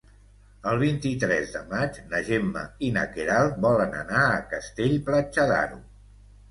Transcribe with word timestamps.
El 0.69 0.79
vint-i-tres 0.83 1.51
de 1.57 1.61
maig 1.75 2.01
na 2.15 2.23
Gemma 2.31 2.65
i 2.89 2.91
na 2.99 3.05
Queralt 3.19 3.63
volen 3.69 3.95
anar 4.03 4.27
a 4.35 4.43
Castell-Platja 4.57 5.49
d'Aro. 5.55 5.81